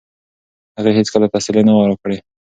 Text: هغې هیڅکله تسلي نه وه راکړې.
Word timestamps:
هغې 0.77 0.91
هیڅکله 0.97 1.27
تسلي 1.33 1.61
نه 1.67 1.73
وه 1.77 1.83
راکړې. 1.89 2.17